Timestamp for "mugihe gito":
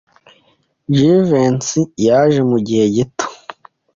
2.49-3.25